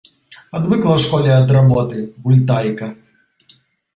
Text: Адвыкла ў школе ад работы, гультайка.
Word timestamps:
Адвыкла 0.59 0.91
ў 0.95 0.99
школе 1.03 1.29
ад 1.41 1.53
работы, 1.57 1.99
гультайка. 2.23 2.87